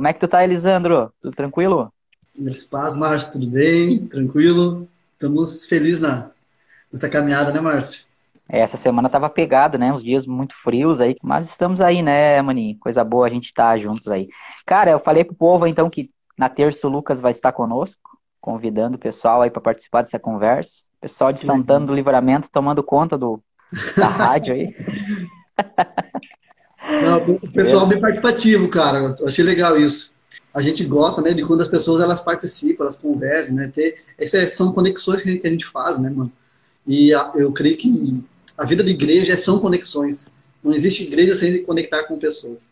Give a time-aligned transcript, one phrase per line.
[0.00, 1.12] Como é que tu tá, Elisandro?
[1.20, 1.92] Tudo tranquilo?
[2.34, 4.06] Meus paz, Márcio, tudo bem?
[4.06, 4.88] Tranquilo?
[5.12, 6.30] Estamos felizes na,
[6.90, 8.06] nessa caminhada, né, Márcio?
[8.48, 9.92] É, essa semana tava pegado, né?
[9.92, 12.78] Uns dias muito frios aí, mas estamos aí, né, Maninho?
[12.80, 14.30] Coisa boa a gente tá juntos aí.
[14.64, 18.96] Cara, eu falei pro povo então que na terça o Lucas vai estar conosco, convidando
[18.96, 20.80] o pessoal aí para participar dessa conversa.
[20.98, 23.38] Pessoal de Santana do Livramento tomando conta do,
[23.98, 24.74] da rádio aí.
[27.02, 29.14] Não, o pessoal é bem participativo, cara.
[29.18, 30.12] Eu achei legal isso.
[30.52, 33.70] A gente gosta, né, de quando as pessoas elas participam, elas conversam, né?
[33.72, 36.32] Ter, essas são conexões que a gente faz, né, mano?
[36.86, 38.20] E a, eu creio que
[38.58, 40.32] a vida de igreja são conexões.
[40.62, 42.70] Não existe igreja sem se conectar com pessoas.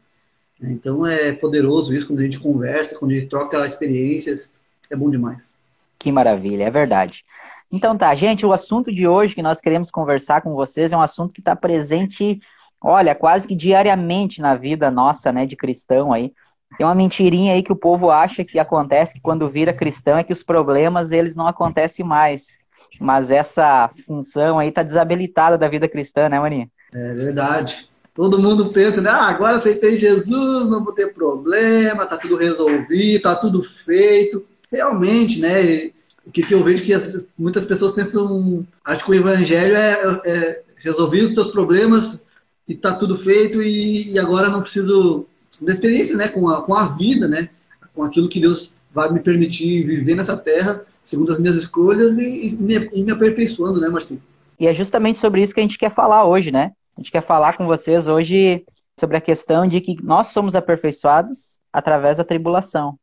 [0.61, 4.53] Então é poderoso isso quando a gente conversa, quando a gente troca experiências,
[4.91, 5.55] é bom demais.
[5.99, 7.25] Que maravilha, é verdade.
[7.71, 11.03] Então tá, gente, o assunto de hoje que nós queremos conversar com vocês é um
[11.03, 12.41] assunto que está presente
[12.81, 16.33] olha, quase que diariamente na vida nossa, né, de cristão aí.
[16.77, 20.25] Tem uma mentirinha aí que o povo acha que acontece que quando vira cristão é
[20.25, 22.59] que os problemas eles não acontecem mais.
[23.01, 26.69] Mas essa função aí tá desabilitada da vida cristã, né, Maninha?
[26.93, 27.89] É verdade.
[28.15, 29.11] Todo mundo pensa, né?
[29.11, 34.45] Ah, agora aceitei Jesus, não vou ter problema, tá tudo resolvido, tá tudo feito.
[34.71, 35.91] Realmente, né?
[36.27, 40.63] O que, eu vejo que as, muitas pessoas pensam, acho que o evangelho é, é
[40.85, 42.27] resolver os seus problemas
[42.69, 45.27] e tá tudo feito e, e agora não preciso
[45.63, 47.49] da experiência, né, com a, com a vida, né,
[47.95, 52.47] com aquilo que Deus vai me permitir viver nessa terra, segundo as minhas escolhas e,
[52.47, 54.23] e, me, e me aperfeiçoando, né, Marcinho?
[54.61, 56.73] E é justamente sobre isso que a gente quer falar hoje, né?
[56.97, 58.65] A gente quer falar com vocês hoje
[58.99, 62.99] sobre a questão de que nós somos aperfeiçoados através da tribulação.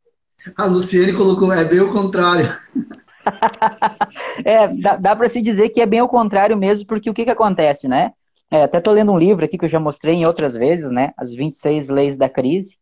[0.57, 2.53] A Luciene colocou, é bem o contrário.
[4.43, 7.23] é, dá, dá para se dizer que é bem o contrário mesmo, porque o que,
[7.23, 8.11] que acontece, né?
[8.51, 11.13] É, até estou lendo um livro aqui que eu já mostrei em outras vezes, né?
[11.17, 12.77] As 26 leis da crise.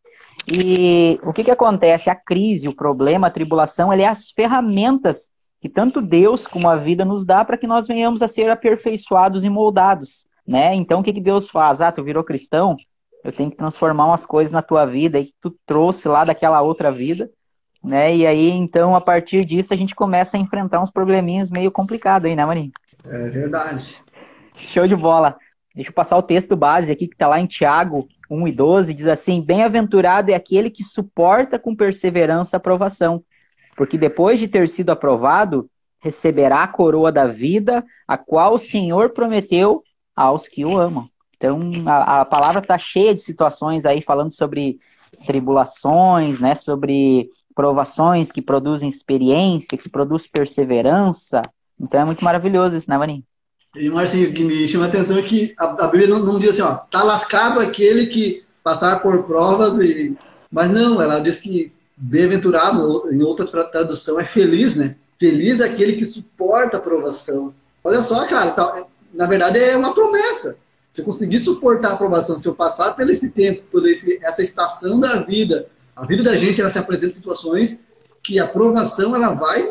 [0.46, 2.10] E o que, que acontece?
[2.10, 6.76] A crise, o problema, a tribulação, ele é as ferramentas que tanto Deus como a
[6.76, 10.74] vida nos dá para que nós venhamos a ser aperfeiçoados e moldados, né?
[10.74, 11.80] Então, o que, que Deus faz?
[11.80, 12.76] Ah, tu virou cristão?
[13.24, 16.60] Eu tenho que transformar umas coisas na tua vida aí que tu trouxe lá daquela
[16.60, 17.30] outra vida,
[17.82, 18.14] né?
[18.14, 22.28] E aí, então, a partir disso, a gente começa a enfrentar uns probleminhas meio complicados
[22.28, 22.72] aí, né, Maninho?
[23.06, 24.02] É verdade.
[24.54, 25.38] Show de bola.
[25.74, 28.94] Deixa eu passar o texto base aqui, que está lá em Tiago 1 e 12,
[28.94, 33.24] diz assim: Bem-aventurado é aquele que suporta com perseverança a aprovação,
[33.76, 35.68] porque depois de ter sido aprovado,
[36.00, 39.82] receberá a coroa da vida, a qual o Senhor prometeu
[40.14, 41.08] aos que o amam.
[41.36, 44.78] Então, a, a palavra está cheia de situações aí falando sobre
[45.26, 51.40] tribulações, né, sobre provações que produzem experiência, que produz perseverança.
[51.80, 53.24] Então é muito maravilhoso isso, né, Vaninho?
[53.76, 56.50] E, Marcinho, o que me chama a atenção é que a, Bíblia não, não, diz
[56.50, 60.16] assim, ó, tá lascado aquele que passar por provas, e...
[60.50, 64.96] mas não, ela diz que bem-aventurado, em outra tradução, é feliz, né?
[65.18, 67.52] Feliz é aquele que suporta a provação.
[67.82, 70.56] Olha só, cara, tá, na verdade é uma promessa.
[70.92, 74.42] Se eu conseguir suportar a aprovação, se eu passar por esse tempo, por esse, essa
[74.42, 77.80] estação da vida, a vida da gente ela se apresenta em situações
[78.22, 79.66] que a aprovação ela vai,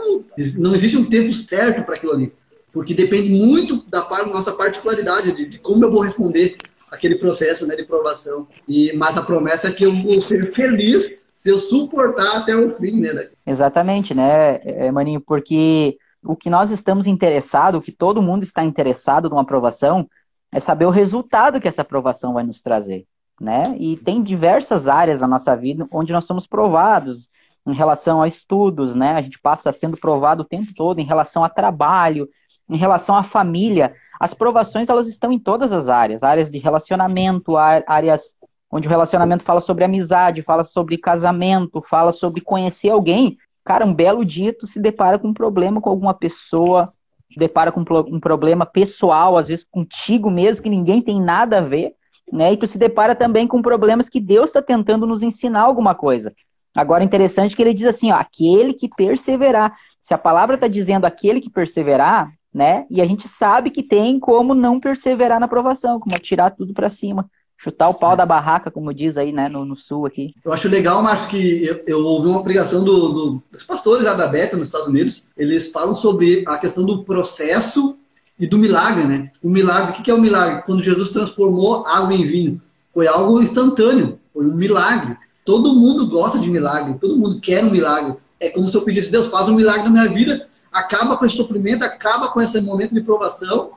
[0.58, 2.34] não existe um tempo certo para aquilo ali
[2.73, 6.57] porque depende muito da nossa particularidade, de, de, como eu vou responder
[6.91, 8.47] aquele processo né, de provação.
[8.67, 12.75] E, mas a promessa é que eu vou ser feliz se eu suportar até o
[12.75, 13.00] fim.
[13.00, 13.29] Né?
[13.45, 15.22] Exatamente, né, é, Maninho?
[15.22, 20.09] Porque o que nós estamos interessados, o que todo mundo está interessado numa aprovação,
[20.51, 23.06] é saber o resultado que essa aprovação vai nos trazer.
[23.39, 23.75] Né?
[23.79, 27.29] E tem diversas áreas na nossa vida onde nós somos provados
[27.67, 29.13] em relação a estudos, né?
[29.13, 32.29] A gente passa sendo provado o tempo todo em relação a trabalho,
[32.69, 37.57] em relação à família, as provações elas estão em todas as áreas, áreas de relacionamento,
[37.57, 38.35] áreas
[38.72, 43.38] onde o relacionamento fala sobre amizade, fala sobre casamento, fala sobre conhecer alguém.
[43.63, 46.91] Cara, um belo dia tu se depara com um problema com alguma pessoa,
[47.38, 51.94] depara com um problema pessoal, às vezes contigo mesmo, que ninguém tem nada a ver,
[52.31, 52.53] né?
[52.53, 56.34] E tu se depara também com problemas que Deus está tentando nos ensinar alguma coisa.
[56.75, 59.75] Agora, interessante que ele diz assim, ó, aquele que perseverar.
[60.01, 62.85] Se a palavra está dizendo aquele que perseverar, né?
[62.89, 66.89] E a gente sabe que tem como não perseverar na aprovação, como tirar tudo para
[66.89, 70.31] cima, chutar o pau da barraca, como diz aí, né, no, no sul aqui.
[70.44, 74.13] Eu acho legal, Márcio, que eu, eu ouvi uma pregação do, do, dos pastores lá
[74.13, 77.95] da Beta, nos Estados Unidos, eles falam sobre a questão do processo
[78.38, 79.31] e do milagre, né?
[79.41, 80.63] O milagre, o que é o milagre?
[80.65, 82.61] Quando Jesus transformou água em vinho,
[82.94, 85.15] foi algo instantâneo, foi um milagre.
[85.45, 88.15] Todo mundo gosta de milagre, todo mundo quer um milagre.
[88.39, 91.38] É como se eu pedisse, Deus, faz um milagre na minha vida, acaba com esse
[91.38, 93.74] sofrimento, acaba com esse momento de provação,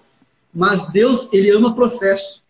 [0.53, 2.43] mas Deus, ele ama processo.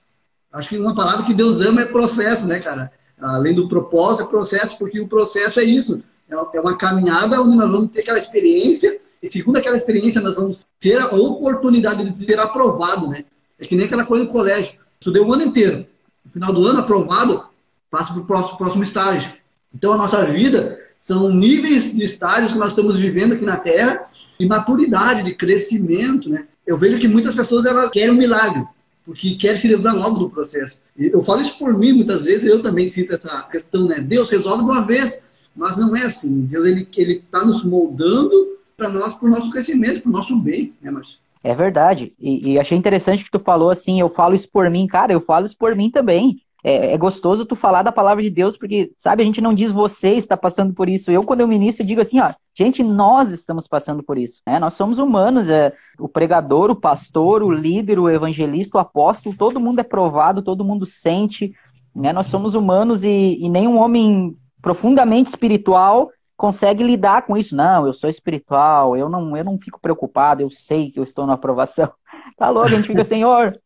[0.53, 2.93] Acho que uma palavra que Deus ama é processo, né, cara?
[3.21, 6.03] Além do propósito, é processo, porque o processo é isso.
[6.31, 10.67] É uma caminhada onde nós vamos ter aquela experiência, e segundo aquela experiência, nós vamos
[10.79, 13.25] ter a oportunidade de ser aprovado, né?
[13.59, 14.79] É que nem aquela coisa no colégio.
[15.01, 15.87] Estudei o ano inteiro.
[16.25, 17.45] No final do ano, aprovado,
[17.91, 19.33] passa para o próximo, próximo estágio.
[19.75, 24.07] Então, a nossa vida são níveis de estágios que nós estamos vivendo aqui na Terra,
[24.39, 26.47] de maturidade, de crescimento, né?
[26.67, 28.65] Eu vejo que muitas pessoas elas querem um milagre,
[29.05, 30.81] porque querem se livrar logo do processo.
[30.99, 34.01] Eu falo isso por mim, muitas vezes eu também sinto essa questão, né?
[34.01, 35.19] Deus resolve de uma vez,
[35.55, 36.43] mas não é assim.
[36.43, 40.37] Deus ele ele está nos moldando para nós, para o nosso crescimento, para o nosso
[40.37, 41.19] bem, né, Márcio?
[41.43, 42.13] É verdade.
[42.19, 45.21] E, e, achei interessante que tu falou assim, eu falo isso por mim, cara, eu
[45.21, 46.43] falo isso por mim também.
[46.65, 49.71] É, é, gostoso tu falar da palavra de Deus, porque, sabe, a gente não diz
[49.71, 51.11] você está passando por isso.
[51.11, 54.41] Eu, quando eu ministro, eu digo assim, ó, gente, nós estamos passando por isso.
[54.47, 54.59] Né?
[54.59, 59.61] Nós somos humanos, é, o pregador, o pastor, o líder, o evangelista, o apóstolo, todo
[59.61, 61.53] mundo é provado, todo mundo sente.
[61.95, 62.13] Né?
[62.13, 67.57] Nós somos humanos e, e nenhum homem profundamente espiritual consegue lidar com isso.
[67.57, 71.27] Não, eu sou espiritual, eu não, eu não fico preocupado, eu sei que eu estou
[71.27, 71.93] na aprovação.
[72.37, 73.59] Tá louco, a gente fica, Senhor,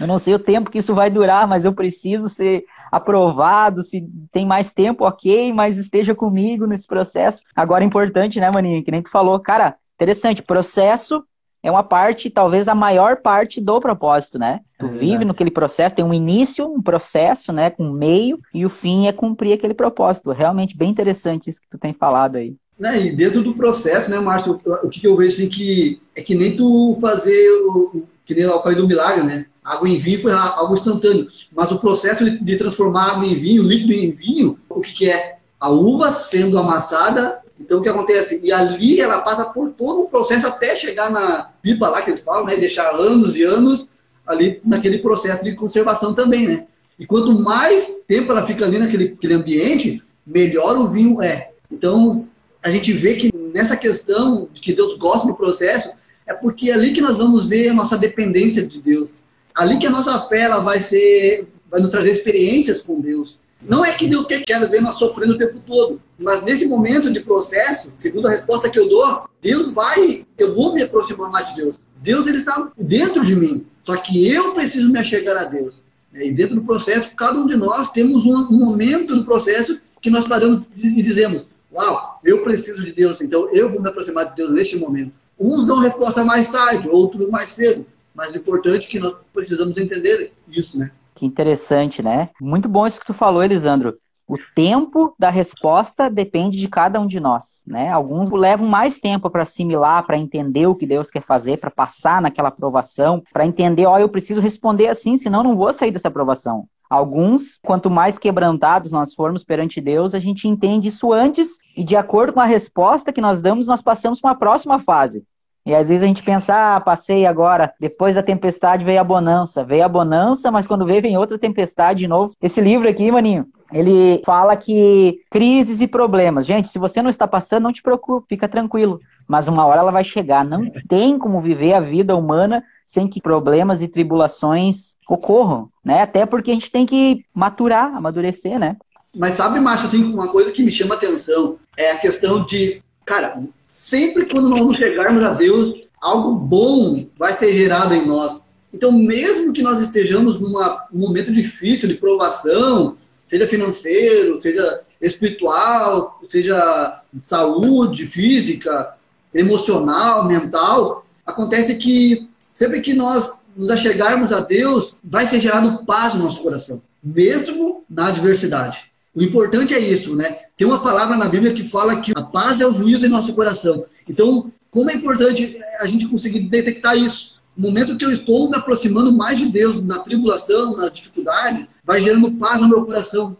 [0.00, 3.82] eu não sei o tempo que isso vai durar, mas eu preciso ser aprovado.
[3.82, 7.42] Se tem mais tempo, ok, mas esteja comigo nesse processo.
[7.54, 8.84] Agora, é importante, né, Maninho?
[8.84, 11.24] Que nem tu falou, cara, interessante, processo
[11.62, 14.60] é uma parte, talvez a maior parte do propósito, né?
[14.78, 18.66] Tu é vive naquele processo, tem um início, um processo, né, com um meio, e
[18.66, 20.32] o fim é cumprir aquele propósito.
[20.32, 22.56] Realmente bem interessante isso que tu tem falado aí.
[22.76, 26.34] Né, e dentro do processo, né, Márcio, o que eu vejo assim que é que
[26.34, 29.46] nem tu fazer o que nem eu falei do milagre, né?
[29.64, 33.92] Água em vinho foi algo instantâneo, mas o processo de transformar água em vinho, líquido
[33.92, 35.36] em vinho, o que, que é?
[35.60, 38.40] A uva sendo amassada então, o que acontece?
[38.42, 42.22] E ali ela passa por todo um processo até chegar na pipa lá que eles
[42.22, 42.56] falam, né?
[42.56, 43.86] Deixar anos e anos
[44.26, 46.66] ali naquele processo de conservação também, né?
[46.98, 51.50] E quanto mais tempo ela fica ali naquele, naquele ambiente, melhor o vinho é.
[51.70, 52.26] Então,
[52.62, 55.94] a gente vê que nessa questão de que Deus gosta do processo,
[56.26, 59.22] é porque é ali que nós vamos ver a nossa dependência de Deus.
[59.54, 63.38] Ali que a nossa fé ela vai ser, vai nos trazer experiências com Deus.
[63.60, 67.12] Não é que Deus quer, quer ver nós sofrendo o tempo todo, mas nesse momento
[67.12, 71.50] de processo, segundo a resposta que eu dou, Deus vai, eu vou me aproximar mais
[71.50, 71.76] de Deus.
[72.02, 75.82] Deus ele está dentro de mim, só que eu preciso me achegar a Deus.
[76.12, 80.26] E dentro do processo, cada um de nós temos um, momento do processo que nós
[80.26, 84.52] paramos e dizemos: Uau, eu preciso de Deus, então eu vou me aproximar de Deus
[84.52, 85.12] neste momento.
[85.38, 89.78] Uns dão resposta mais tarde, outros mais cedo, mas o importante é que nós precisamos
[89.78, 90.90] entender isso, né?
[91.14, 92.30] Que interessante, né?
[92.40, 93.96] Muito bom isso que tu falou, Elisandro.
[94.26, 97.90] O tempo da resposta depende de cada um de nós, né?
[97.90, 102.22] Alguns levam mais tempo para assimilar, para entender o que Deus quer fazer, para passar
[102.22, 106.66] naquela aprovação, para entender, ó, eu preciso responder assim, senão não vou sair dessa aprovação.
[106.88, 111.96] Alguns, quanto mais quebrantados nós formos perante Deus, a gente entende isso antes e de
[111.96, 115.24] acordo com a resposta que nós damos, nós passamos para uma próxima fase.
[115.64, 119.62] E às vezes a gente pensa, ah, passei agora, depois da tempestade veio a bonança.
[119.62, 122.32] Veio a bonança, mas quando veio, vem outra tempestade de novo.
[122.42, 126.46] Esse livro aqui, maninho, ele fala que crises e problemas.
[126.46, 129.00] Gente, se você não está passando, não te preocupe, fica tranquilo.
[129.26, 130.44] Mas uma hora ela vai chegar.
[130.44, 136.02] Não tem como viver a vida humana sem que problemas e tribulações ocorram, né?
[136.02, 138.76] Até porque a gente tem que maturar, amadurecer, né?
[139.16, 143.40] Mas sabe, Macho, assim, uma coisa que me chama atenção é a questão de, cara,
[143.72, 148.44] sempre quando nós chegarmos a Deus, algo bom vai ser gerado em nós.
[148.72, 150.52] Então, mesmo que nós estejamos num
[150.92, 158.94] momento difícil de provação, seja financeiro, seja espiritual, seja saúde física,
[159.34, 166.14] emocional, mental, acontece que sempre que nós nos achegarmos a Deus, vai ser gerado paz
[166.14, 168.91] no nosso coração, mesmo na adversidade.
[169.14, 170.38] O importante é isso, né?
[170.56, 173.34] Tem uma palavra na Bíblia que fala que a paz é o juízo em nosso
[173.34, 173.84] coração.
[174.08, 177.32] Então, como é importante a gente conseguir detectar isso?
[177.54, 182.02] No momento que eu estou me aproximando mais de Deus, na tribulação, nas dificuldades, vai
[182.02, 183.36] gerando paz no meu coração.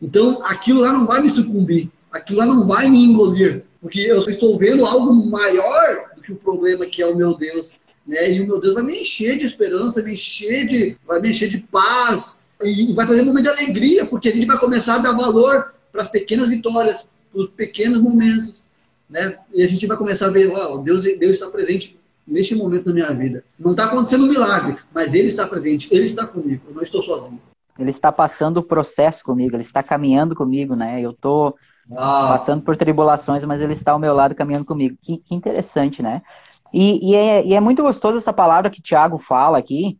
[0.00, 4.26] Então, aquilo lá não vai me sucumbir, aquilo lá não vai me engolir, porque eu
[4.26, 7.76] estou vendo algo maior do que o problema que é o meu Deus.
[8.06, 8.32] Né?
[8.32, 11.50] E o meu Deus vai me encher de esperança, me encher de, vai me encher
[11.50, 14.98] de paz, e vai trazer um momento de alegria, porque a gente vai começar a
[14.98, 18.62] dar valor para as pequenas vitórias, para os pequenos momentos,
[19.08, 19.38] né?
[19.52, 22.92] E a gente vai começar a ver, ó, Deus, Deus está presente neste momento da
[22.92, 23.44] minha vida.
[23.58, 27.02] Não está acontecendo um milagre, mas Ele está presente, Ele está comigo, eu não estou
[27.02, 27.40] sozinho.
[27.78, 31.00] Ele está passando o processo comigo, Ele está caminhando comigo, né?
[31.00, 31.56] Eu estou
[31.96, 32.28] ah.
[32.28, 34.96] passando por tribulações, mas Ele está ao meu lado caminhando comigo.
[35.02, 36.22] Que, que interessante, né?
[36.72, 39.98] E, e, é, e é muito gostoso essa palavra que Tiago fala aqui,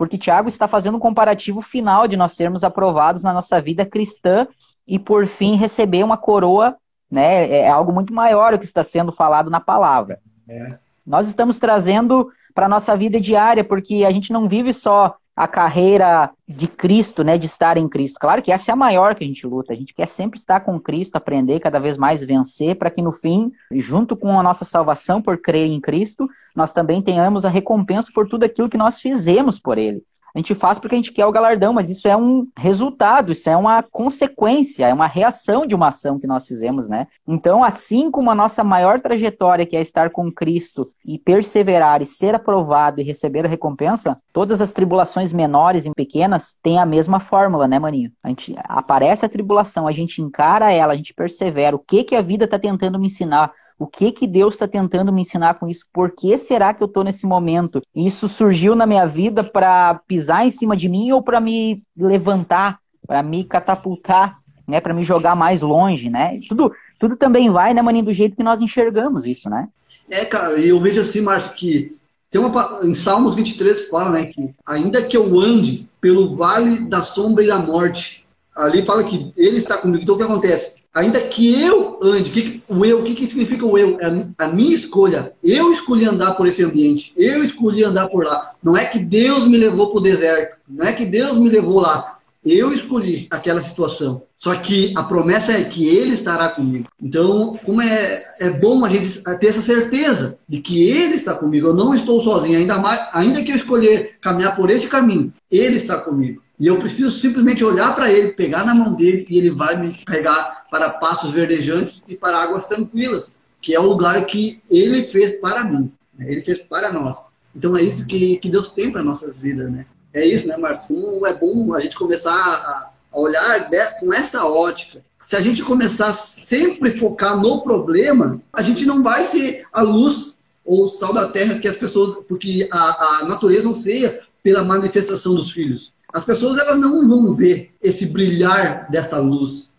[0.00, 4.48] porque Tiago está fazendo um comparativo final de nós sermos aprovados na nossa vida cristã
[4.88, 6.74] e, por fim, receber uma coroa,
[7.10, 7.50] né?
[7.50, 10.18] É algo muito maior o que está sendo falado na palavra.
[10.48, 10.78] É.
[11.06, 15.48] Nós estamos trazendo para a nossa vida diária, porque a gente não vive só a
[15.48, 18.18] carreira de Cristo, né, de estar em Cristo.
[18.20, 19.72] Claro que essa é a maior que a gente luta.
[19.72, 23.12] A gente quer sempre estar com Cristo, aprender cada vez mais vencer, para que no
[23.12, 28.10] fim, junto com a nossa salvação por crer em Cristo, nós também tenhamos a recompensa
[28.14, 30.02] por tudo aquilo que nós fizemos por Ele.
[30.34, 33.48] A gente faz porque a gente quer o galardão, mas isso é um resultado, isso
[33.48, 37.06] é uma consequência, é uma reação de uma ação que nós fizemos, né?
[37.26, 42.06] Então, assim como a nossa maior trajetória, que é estar com Cristo e perseverar e
[42.06, 47.20] ser aprovado e receber a recompensa, todas as tribulações menores e pequenas têm a mesma
[47.20, 48.12] fórmula, né, maninho?
[48.22, 51.76] A gente aparece a tribulação, a gente encara ela, a gente persevera.
[51.76, 53.52] O que que a vida está tentando me ensinar?
[53.80, 55.86] O que que Deus está tentando me ensinar com isso?
[55.90, 57.80] Por que será que eu estou nesse momento?
[57.96, 62.78] Isso surgiu na minha vida para pisar em cima de mim ou para me levantar,
[63.06, 64.82] para me catapultar, né?
[64.82, 66.38] Para me jogar mais longe, né?
[66.46, 69.66] Tudo, tudo também vai, né, maninho, do jeito que nós enxergamos isso, né?
[70.10, 71.96] É, cara, e eu vejo assim, Márcio, que
[72.30, 77.00] tem uma, em Salmos 23 fala, né, que ainda que eu ande pelo vale da
[77.00, 80.02] sombra e da morte, ali fala que ele está comigo.
[80.02, 80.79] Então o que acontece?
[80.94, 83.98] Ainda que eu ande, que, o eu, o que, que significa o eu?
[84.00, 84.06] É
[84.38, 85.32] a minha escolha.
[85.42, 87.12] Eu escolhi andar por esse ambiente.
[87.16, 88.52] Eu escolhi andar por lá.
[88.62, 90.56] Não é que Deus me levou para o deserto.
[90.68, 92.18] Não é que Deus me levou lá.
[92.44, 94.22] Eu escolhi aquela situação.
[94.38, 96.88] Só que a promessa é que Ele estará comigo.
[97.00, 101.68] Então, como é, é bom a gente ter essa certeza de que Ele está comigo.
[101.68, 102.58] Eu não estou sozinho.
[102.58, 106.42] Ainda, mais, ainda que eu escolher caminhar por esse caminho, Ele está comigo.
[106.60, 109.94] E eu preciso simplesmente olhar para ele, pegar na mão dele e ele vai me
[110.04, 115.40] pegar para passos verdejantes e para águas tranquilas, que é o lugar que ele fez
[115.40, 116.26] para mim, né?
[116.30, 117.24] ele fez para nós.
[117.56, 119.86] Então é isso que, que Deus tem para nossas vidas, né?
[120.12, 121.26] É isso, né, Márcio?
[121.26, 125.02] é bom a gente começar a, olhar com esta ótica.
[125.20, 130.38] Se a gente começar sempre focar no problema, a gente não vai ser a luz
[130.64, 135.34] ou o sal da terra que as pessoas, porque a, a natureza anseia pela manifestação
[135.34, 135.92] dos filhos.
[136.12, 139.72] As pessoas elas não vão ver esse brilhar dessa luz.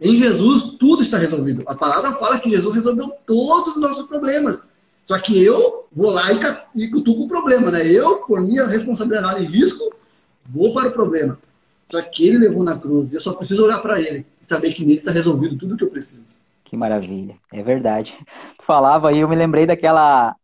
[0.00, 1.62] Em Jesus, tudo está resolvido.
[1.66, 4.66] A palavra fala que Jesus resolveu todos os nossos problemas.
[5.06, 6.24] Só que eu vou lá
[6.74, 7.86] e, cutuco o problema, né?
[7.86, 9.94] Eu, por minha responsabilidade e risco,
[10.46, 11.38] vou para o problema.
[11.90, 13.12] Só que ele levou na cruz.
[13.12, 15.84] Eu só preciso olhar para ele e saber que nele está resolvido tudo o que
[15.84, 16.36] eu preciso.
[16.64, 17.36] Que maravilha.
[17.52, 18.16] É verdade.
[18.58, 20.34] Tu falava aí, eu me lembrei daquela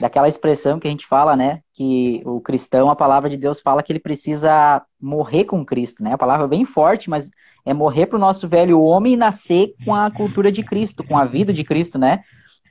[0.00, 1.60] daquela expressão que a gente fala, né?
[1.74, 6.14] Que o cristão, a palavra de Deus fala que ele precisa morrer com Cristo, né?
[6.14, 7.30] A palavra é bem forte, mas
[7.64, 11.18] é morrer para o nosso velho homem e nascer com a cultura de Cristo, com
[11.18, 12.20] a vida de Cristo, né?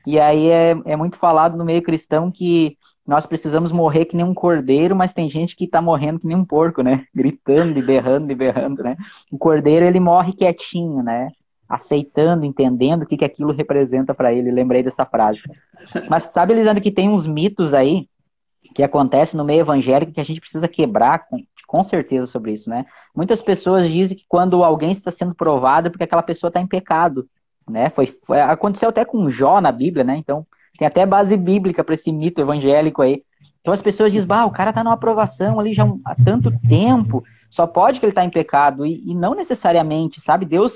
[0.07, 4.25] E aí é, é muito falado no meio cristão que nós precisamos morrer que nem
[4.25, 7.05] um cordeiro, mas tem gente que está morrendo que nem um porco, né?
[7.13, 8.95] Gritando e berrando e berrando, né?
[9.31, 11.29] O cordeiro, ele morre quietinho, né?
[11.69, 14.49] Aceitando, entendendo o que, que aquilo representa para ele.
[14.49, 15.41] Lembrei dessa frase.
[16.09, 18.09] Mas sabe, Elisandro, que tem uns mitos aí
[18.73, 22.69] que acontecem no meio evangélico que a gente precisa quebrar com, com certeza sobre isso,
[22.69, 22.85] né?
[23.15, 26.67] Muitas pessoas dizem que quando alguém está sendo provado é porque aquela pessoa está em
[26.67, 27.27] pecado,
[27.69, 27.91] né?
[27.91, 30.17] Foi, foi, aconteceu até com Jó na Bíblia, né?
[30.17, 30.45] Então
[30.77, 33.23] tem até base bíblica para esse mito evangélico aí.
[33.61, 37.23] Então as pessoas dizem, bah, o cara está numa aprovação ali já há tanto tempo,
[37.49, 40.45] só pode que ele está em pecado e, e não necessariamente, sabe?
[40.45, 40.73] Deus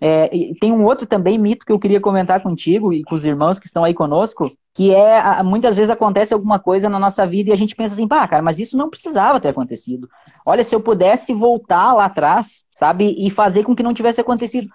[0.00, 0.28] é,
[0.60, 3.66] tem um outro também mito que eu queria comentar contigo e com os irmãos que
[3.66, 7.56] estão aí conosco, que é muitas vezes acontece alguma coisa na nossa vida e a
[7.56, 10.08] gente pensa assim, pá, cara, mas isso não precisava ter acontecido.
[10.44, 14.68] Olha, se eu pudesse voltar lá atrás, sabe, e fazer com que não tivesse acontecido.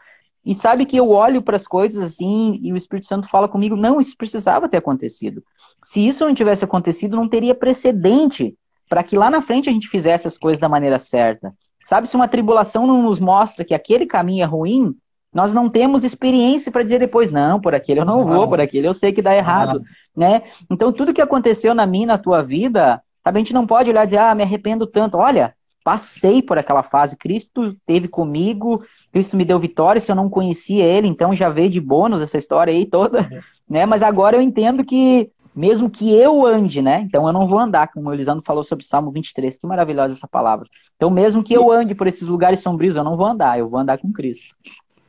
[0.45, 3.75] E sabe que eu olho para as coisas assim e o Espírito Santo fala comigo,
[3.75, 5.43] não, isso precisava ter acontecido.
[5.83, 8.55] Se isso não tivesse acontecido, não teria precedente
[8.89, 11.53] para que lá na frente a gente fizesse as coisas da maneira certa.
[11.89, 14.95] Sabe, se uma tribulação não nos mostra que aquele caminho é ruim,
[15.33, 18.87] nós não temos experiência para dizer depois, não, por aquele eu não vou, por aquele
[18.87, 19.81] eu sei que dá errado,
[20.15, 20.43] né?
[20.69, 24.03] Então, tudo que aconteceu na minha, na tua vida, sabe, a gente não pode olhar
[24.03, 25.17] e dizer, ah, me arrependo tanto.
[25.17, 30.29] Olha, passei por aquela fase, Cristo esteve comigo, Cristo me deu vitória, se eu não
[30.29, 33.27] conhecia ele, então já veio de bônus essa história aí toda,
[33.67, 33.87] né?
[33.87, 37.01] Mas agora eu entendo que mesmo que eu ande, né?
[37.07, 40.13] Então eu não vou andar, como o Elisandro falou sobre o Salmo 23, que maravilhosa
[40.13, 40.67] essa palavra.
[40.95, 43.79] Então, mesmo que eu ande por esses lugares sombrios, eu não vou andar, eu vou
[43.79, 44.53] andar com Cristo.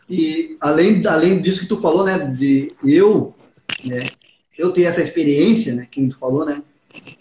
[0.09, 3.35] E além, além disso que tu falou, né, de eu,
[3.85, 4.07] né,
[4.59, 6.63] eu ter essa experiência, né, que tu falou, né,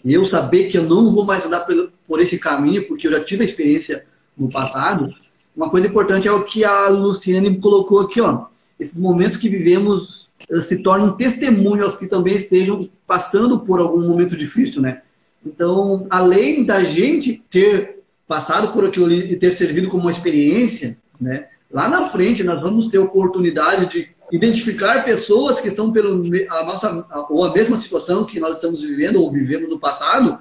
[0.04, 3.22] eu saber que eu não vou mais andar por, por esse caminho, porque eu já
[3.22, 5.14] tive a experiência no passado,
[5.54, 8.46] uma coisa importante é o que a Luciane colocou aqui, ó,
[8.80, 10.30] esses momentos que vivemos
[10.62, 15.02] se tornam um testemunho aos que também estejam passando por algum momento difícil, né?
[15.44, 21.46] Então, além da gente ter passado por aquilo e ter servido como uma experiência, né,
[21.70, 27.06] lá na frente nós vamos ter oportunidade de identificar pessoas que estão pelo a nossa
[27.28, 30.38] ou a mesma situação que nós estamos vivendo ou vivemos no passado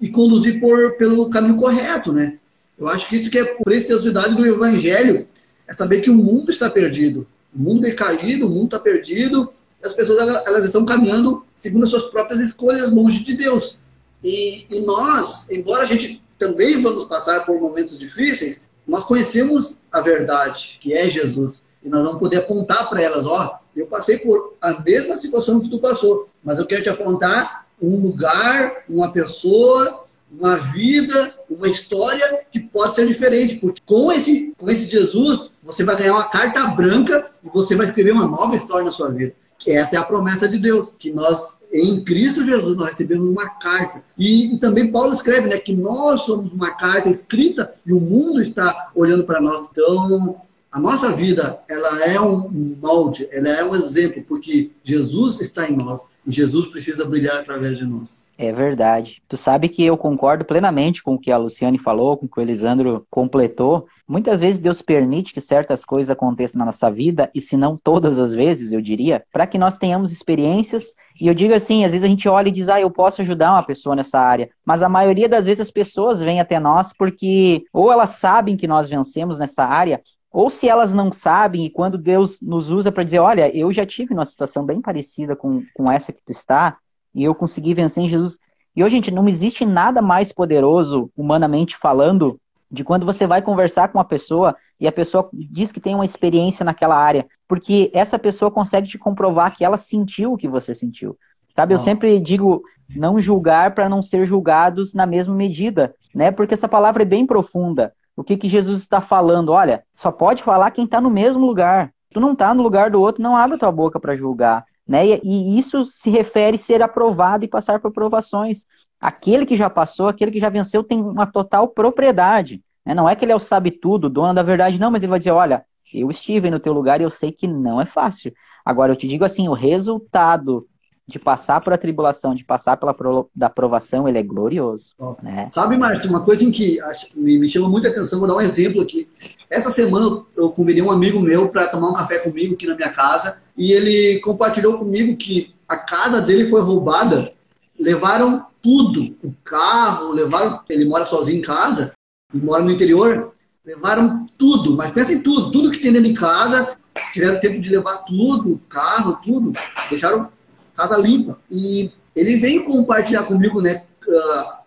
[0.00, 2.38] e conduzir por, pelo caminho correto, né?
[2.78, 5.28] Eu acho que isso que é a preciosidade do evangelho,
[5.68, 7.26] é saber que o mundo está perdido.
[7.54, 9.52] O mundo é caído, o mundo está perdido,
[9.82, 13.78] as pessoas elas, elas, estão caminhando segundo as suas próprias escolhas longe de Deus.
[14.22, 20.00] E, e nós, embora a gente também vamos passar por momentos difíceis, nós conhecemos a
[20.00, 21.62] verdade, que é Jesus.
[21.82, 25.70] E nós vamos poder apontar para elas, ó, eu passei por a mesma situação que
[25.70, 32.40] tu passou, mas eu quero te apontar um lugar, uma pessoa, uma vida, uma história
[32.52, 36.66] que pode ser diferente, porque com esse, com esse Jesus, você vai ganhar uma carta
[36.68, 39.34] branca e você vai escrever uma nova história na sua vida.
[39.58, 43.46] Que essa é a promessa de Deus, que nós, em Cristo Jesus, nós recebemos uma
[43.46, 44.02] carta.
[44.16, 48.40] E, e também Paulo escreve né, que nós somos uma carta escrita e o mundo
[48.40, 49.68] está olhando para nós.
[49.70, 50.40] Então,
[50.72, 52.48] a nossa vida, ela é um
[52.80, 57.76] molde, ela é um exemplo, porque Jesus está em nós e Jesus precisa brilhar através
[57.76, 58.19] de nós.
[58.42, 59.22] É verdade.
[59.28, 62.40] Tu sabe que eu concordo plenamente com o que a Luciane falou, com o que
[62.40, 63.86] o Elisandro completou.
[64.08, 68.18] Muitas vezes Deus permite que certas coisas aconteçam na nossa vida, e se não todas
[68.18, 70.94] as vezes, eu diria, para que nós tenhamos experiências.
[71.20, 73.52] E eu digo assim, às vezes a gente olha e diz, ah, eu posso ajudar
[73.52, 74.48] uma pessoa nessa área.
[74.64, 78.66] Mas a maioria das vezes as pessoas vêm até nós porque ou elas sabem que
[78.66, 80.00] nós vencemos nessa área,
[80.32, 83.84] ou se elas não sabem, e quando Deus nos usa para dizer, olha, eu já
[83.84, 86.78] tive uma situação bem parecida com, com essa que tu está,
[87.14, 88.36] e eu consegui vencer em Jesus.
[88.74, 92.40] E hoje, gente, não existe nada mais poderoso, humanamente falando,
[92.70, 96.04] de quando você vai conversar com uma pessoa e a pessoa diz que tem uma
[96.04, 100.74] experiência naquela área, porque essa pessoa consegue te comprovar que ela sentiu o que você
[100.74, 101.18] sentiu.
[101.54, 102.62] Sabe, eu sempre digo
[102.94, 106.30] não julgar para não ser julgados na mesma medida, né?
[106.30, 107.92] Porque essa palavra é bem profunda.
[108.16, 109.50] O que, que Jesus está falando?
[109.50, 111.92] Olha, só pode falar quem está no mesmo lugar.
[112.12, 114.64] Tu não está no lugar do outro, não abre tua boca para julgar.
[114.90, 115.06] Né?
[115.22, 118.66] E, isso se refere a ser aprovado e passar por provações.
[119.00, 122.60] Aquele que já passou, aquele que já venceu, tem uma total propriedade.
[122.84, 122.92] Né?
[122.92, 125.20] Não é que ele é o sabe tudo, dono da verdade, não, mas ele vai
[125.20, 128.34] dizer: olha, eu estive no teu lugar e eu sei que não é fácil.
[128.64, 130.66] Agora, eu te digo assim: o resultado
[131.10, 134.94] de passar por a tribulação, de passar pela pro, da provação, ele é glorioso.
[135.22, 135.48] Né?
[135.50, 136.78] Sabe, Martin, uma coisa em que
[137.16, 139.08] me, me chama muita atenção, vou dar um exemplo aqui.
[139.50, 142.90] Essa semana eu convidei um amigo meu para tomar um café comigo aqui na minha
[142.90, 147.32] casa e ele compartilhou comigo que a casa dele foi roubada,
[147.78, 151.92] levaram tudo, o carro, levaram, ele mora sozinho em casa,
[152.32, 153.32] mora no interior,
[153.64, 156.76] levaram tudo, mas pensa em tudo, tudo que tem dentro de casa,
[157.12, 159.52] tiveram tempo de levar tudo, carro, tudo,
[159.88, 160.30] deixaram
[160.80, 161.38] casa limpa.
[161.50, 163.84] E ele veio compartilhar comigo, né?
[164.06, 164.60] Uh,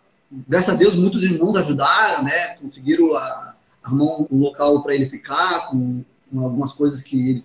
[0.48, 2.56] graças a Deus, muitos irmãos ajudaram, né?
[2.62, 7.44] Conseguiram uh, arrumar um local para ele ficar, com, com, algumas coisas que ele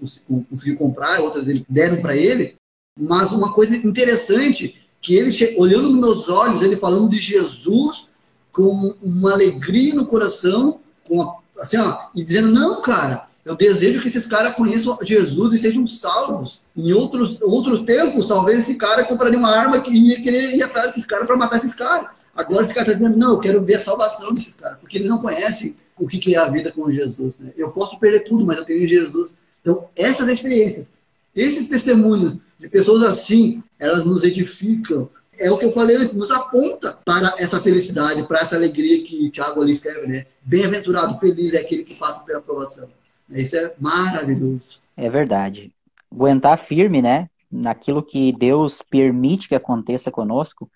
[0.51, 2.57] conseguiu comprar, outras ele deram para ele.
[2.99, 8.09] Mas uma coisa interessante que ele olhando nos meus olhos, ele falando de Jesus
[8.53, 14.01] com uma alegria no coração, com a, assim, ó, e dizendo não, cara, eu desejo
[14.01, 16.63] que esses caras conheçam Jesus e sejam salvos.
[16.77, 20.89] Em outros, outros tempos, talvez esse cara compraria uma arma que ia querer ir atrás
[20.89, 22.09] desses caras para matar esses caras.
[22.35, 25.75] Agora está dizendo, não, eu quero ver a salvação desses caras, porque eles não conhecem
[25.99, 27.39] o que é a vida com Jesus.
[27.39, 27.51] Né?
[27.57, 29.35] Eu posso perder tudo, mas eu tenho Jesus.
[29.61, 30.93] Então, essas experiências,
[31.35, 35.09] esses testemunhos de pessoas assim, elas nos edificam.
[35.41, 39.31] É o que eu falei antes, nos aponta para essa felicidade, para essa alegria que
[39.31, 40.27] Tiago ali escreve, né?
[40.43, 42.89] Bem-aventurado, feliz é aquele que passa pela aprovação.
[43.31, 44.81] Isso é maravilhoso.
[44.97, 45.73] É verdade.
[46.11, 47.29] Aguentar firme, né?
[47.51, 50.71] Naquilo que Deus permite que aconteça conosco,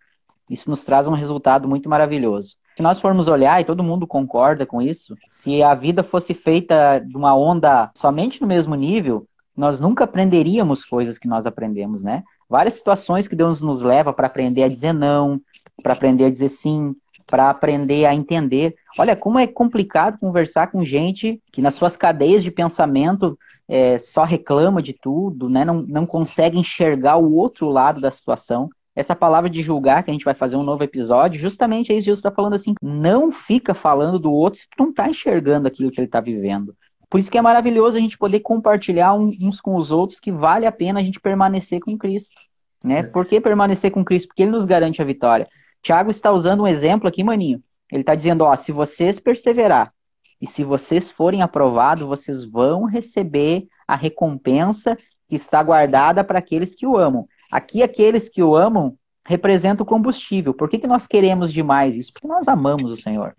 [0.49, 2.57] isso nos traz um resultado muito maravilhoso.
[2.77, 6.99] Se nós formos olhar, e todo mundo concorda com isso, se a vida fosse feita
[6.99, 12.23] de uma onda somente no mesmo nível, nós nunca aprenderíamos coisas que nós aprendemos, né?
[12.53, 15.41] Várias situações que Deus nos leva para aprender a dizer não,
[15.83, 16.95] para aprender a dizer sim,
[17.27, 18.75] para aprender a entender.
[18.99, 24.25] Olha, como é complicado conversar com gente que nas suas cadeias de pensamento é, só
[24.25, 25.65] reclama de tudo, né?
[25.65, 28.69] não, não consegue enxergar o outro lado da situação.
[28.95, 32.05] Essa palavra de julgar, que a gente vai fazer um novo episódio, justamente é isso
[32.05, 35.91] Jesus está falando assim: não fica falando do outro se tu não está enxergando aquilo
[35.91, 36.77] que ele está vivendo.
[37.13, 40.65] Por isso que é maravilhoso a gente poder compartilhar uns com os outros que vale
[40.65, 42.35] a pena a gente permanecer com Cristo.
[42.83, 43.01] Né?
[43.01, 43.03] É.
[43.03, 44.29] Por que permanecer com Cristo?
[44.29, 45.47] Porque ele nos garante a vitória.
[45.83, 47.63] Tiago está usando um exemplo aqui, maninho.
[47.91, 49.93] Ele está dizendo, ó, se vocês perseverar
[50.41, 54.97] e se vocês forem aprovados, vocês vão receber a recompensa
[55.29, 57.29] que está guardada para aqueles que o amam.
[57.51, 58.97] Aqui, aqueles que o amam
[59.27, 60.55] representa o combustível.
[60.55, 62.11] Por que, que nós queremos demais isso?
[62.11, 63.37] Porque nós amamos o Senhor.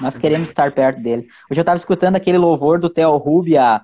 [0.00, 1.28] Nós queremos estar perto dele.
[1.50, 3.80] Hoje eu estava escutando aquele louvor do Theo Rubia,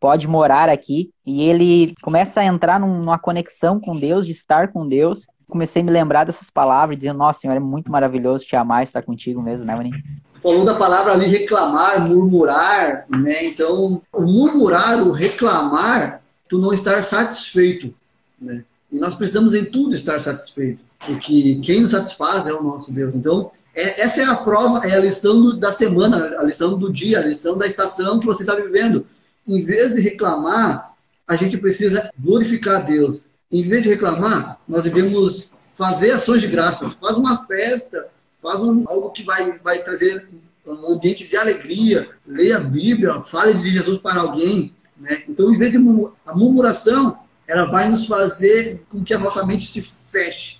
[0.00, 4.88] Pode Morar Aqui, e ele começa a entrar numa conexão com Deus, de estar com
[4.88, 5.26] Deus.
[5.48, 9.02] Comecei a me lembrar dessas palavras, dizendo, nossa, Senhor, é muito maravilhoso te amar, estar
[9.02, 9.96] contigo mesmo, né, Maninho?
[10.42, 13.44] Falou da palavra ali reclamar, murmurar, né?
[13.44, 17.92] Então, o murmurar, o reclamar, tu não estar satisfeito,
[18.40, 18.62] né?
[18.90, 23.14] E nós precisamos em tudo estar satisfeitos, porque quem nos satisfaz é o nosso Deus.
[23.14, 27.18] Então, é, essa é a prova, é a lição da semana, a lição do dia,
[27.18, 29.06] a lição da estação que você está vivendo.
[29.46, 30.94] Em vez de reclamar,
[31.26, 33.28] a gente precisa glorificar a Deus.
[33.52, 36.88] Em vez de reclamar, nós devemos fazer ações de graça.
[36.88, 38.08] Faz uma festa,
[38.42, 40.26] faz um, algo que vai, vai trazer
[40.66, 42.08] um ambiente de alegria.
[42.26, 44.74] Leia a Bíblia, fale de Jesus para alguém.
[44.96, 45.22] Né?
[45.28, 49.66] Então, em vez de a murmuração, ela vai nos fazer com que a nossa mente
[49.66, 50.58] se feche.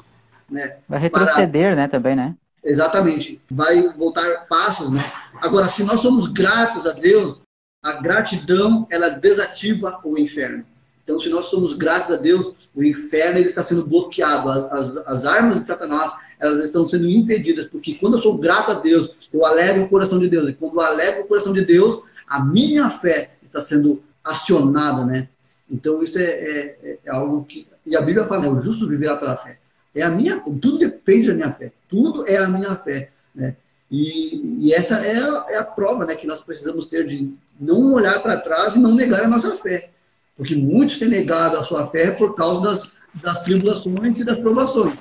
[0.51, 0.77] Né?
[0.88, 1.77] Vai retroceder, Para...
[1.77, 2.35] né, também, né?
[2.64, 3.40] Exatamente.
[3.51, 5.05] Vai voltar passos, né?
[5.40, 7.42] Agora, se nós somos gratos a Deus,
[7.83, 10.64] a gratidão, ela desativa o inferno.
[11.05, 14.51] Então, se nós somos gratos a Deus, o inferno ele está sendo bloqueado.
[14.51, 17.68] As, as, as armas de Satanás, elas estão sendo impedidas.
[17.68, 20.51] Porque quando eu sou grato a Deus, eu alegro o coração de Deus.
[20.51, 25.29] E quando eu alegro o coração de Deus, a minha fé está sendo acionada, né?
[25.70, 27.66] Então, isso é, é, é, algo que.
[27.85, 29.59] E a Bíblia fala, né, o justo viverá pela fé.
[29.94, 31.72] É a minha, tudo depende da minha fé.
[31.88, 33.11] Tudo é a minha fé.
[33.35, 33.57] Né?
[33.90, 37.92] E, e essa é a, é a, prova né, que nós precisamos ter de não
[37.92, 39.90] olhar para trás e não negar a nossa fé.
[40.37, 44.98] Porque muitos têm negado a sua fé por causa das, das tribulações e das provações.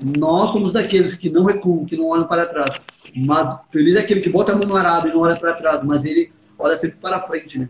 [0.00, 2.80] Nós somos daqueles que não recuam, que não olham para trás.
[3.14, 5.82] Mas feliz é aquele que bota a mão no arado e não olha para trás,
[5.84, 7.68] mas ele olha sempre para frente, né?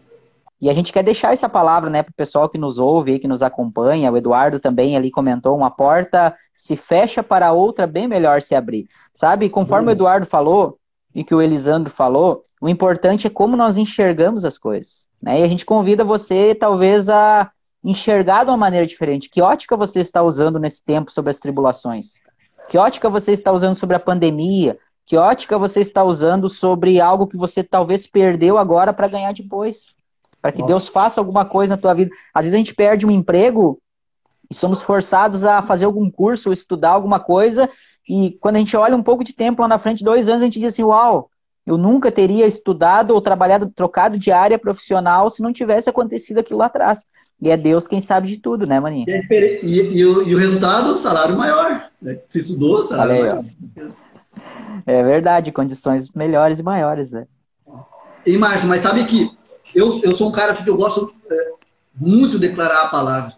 [0.60, 3.26] E a gente quer deixar essa palavra, né, para o pessoal que nos ouve, que
[3.26, 4.12] nos acompanha.
[4.12, 8.86] O Eduardo também ali comentou: uma porta se fecha para outra bem melhor se abrir.
[9.14, 9.48] Sabe?
[9.48, 10.78] Conforme o Eduardo falou
[11.14, 15.06] e que o Elisandro falou, o importante é como nós enxergamos as coisas.
[15.20, 15.40] Né?
[15.40, 17.50] E a gente convida você, talvez, a
[17.82, 19.30] enxergar de uma maneira diferente.
[19.30, 22.20] Que ótica você está usando nesse tempo sobre as tribulações?
[22.68, 24.78] Que ótica você está usando sobre a pandemia?
[25.06, 29.96] Que ótica você está usando sobre algo que você talvez perdeu agora para ganhar depois?
[30.40, 30.68] Para que Nossa.
[30.68, 32.11] Deus faça alguma coisa na tua vida.
[32.35, 33.81] Às vezes a gente perde um emprego
[34.50, 37.70] e somos forçados a fazer algum curso, estudar alguma coisa,
[38.09, 40.44] e quando a gente olha um pouco de tempo lá na frente, dois anos, a
[40.44, 41.31] gente diz assim, uau,
[41.64, 46.59] eu nunca teria estudado ou trabalhado, trocado de área profissional se não tivesse acontecido aquilo
[46.59, 47.05] lá atrás.
[47.40, 49.07] E é Deus quem sabe de tudo, né, Maninho?
[49.09, 51.88] E, e, e, o, e o, resultado, salário maior.
[52.03, 52.18] Né?
[52.26, 53.37] Se estudou, salário Valeu.
[53.37, 53.94] maior.
[54.87, 57.26] É verdade, condições melhores e maiores, né?
[58.26, 59.31] E Márcio, mas sabe que
[59.74, 61.52] eu, eu sou um cara que eu gosto é,
[61.94, 63.35] muito de declarar a palavra.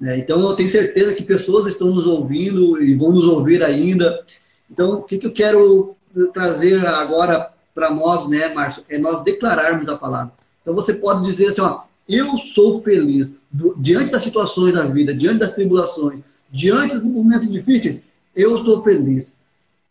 [0.00, 0.18] Né?
[0.18, 4.24] Então eu tenho certeza que pessoas estão nos ouvindo e vão nos ouvir ainda.
[4.70, 5.94] Então, o que, que eu quero
[6.32, 8.84] trazer agora para nós, né, Márcio?
[8.88, 10.32] É nós declararmos a palavra.
[10.60, 15.14] Então você pode dizer assim, ó, eu sou feliz do, diante das situações da vida,
[15.14, 18.02] diante das tribulações, diante dos momentos difíceis,
[18.34, 19.36] eu estou feliz.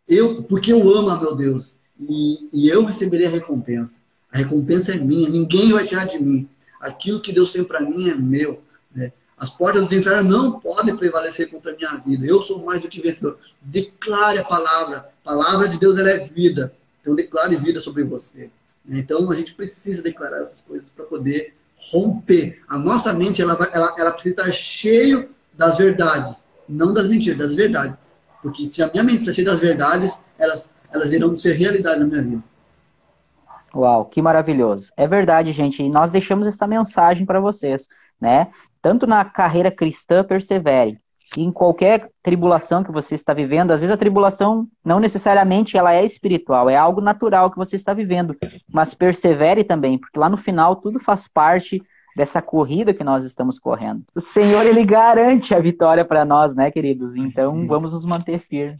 [0.07, 3.99] Eu, porque eu amo a meu Deus e, e eu receberei a recompensa.
[4.31, 6.47] A recompensa é minha, ninguém vai tirar de mim.
[6.79, 8.61] Aquilo que Deus tem para mim é meu.
[8.93, 9.11] Né?
[9.37, 12.25] As portas do inferno não podem prevalecer contra a minha vida.
[12.25, 13.37] Eu sou mais do que vencedor.
[13.61, 15.09] Declare a palavra.
[15.23, 16.73] A palavra de Deus ela é vida.
[17.01, 18.49] Então declare vida sobre você.
[18.87, 21.53] Então a gente precisa declarar essas coisas para poder
[21.91, 22.61] romper.
[22.67, 27.55] A nossa mente ela, ela, ela precisa estar cheio das verdades, não das mentiras, das
[27.55, 27.97] verdades.
[28.41, 32.05] Porque se a minha mente está cheia das verdades, elas, elas irão ser realidade na
[32.05, 32.43] minha vida.
[33.73, 34.91] Uau, que maravilhoso.
[34.97, 35.81] É verdade, gente.
[35.83, 37.87] E nós deixamos essa mensagem para vocês,
[38.19, 38.47] né?
[38.81, 40.97] Tanto na carreira cristã, persevere.
[41.37, 45.93] E em qualquer tribulação que você está vivendo, às vezes a tribulação não necessariamente ela
[45.93, 48.35] é espiritual, é algo natural que você está vivendo,
[48.67, 51.81] mas persevere também, porque lá no final tudo faz parte
[52.15, 54.03] dessa corrida que nós estamos correndo.
[54.13, 57.15] O Senhor ele garante a vitória para nós, né, queridos?
[57.15, 58.77] Então vamos nos manter firmes.